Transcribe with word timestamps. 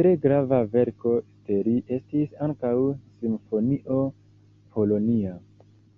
Tre 0.00 0.12
grava 0.26 0.60
verko 0.74 1.14
de 1.50 1.58
li 1.70 1.74
estis 1.98 2.38
ankaŭ 2.48 2.72
simfonio 3.18 4.00
"Polonia". 4.78 5.38